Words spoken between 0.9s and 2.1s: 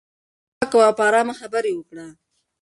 په ارامه خبرې وکړه.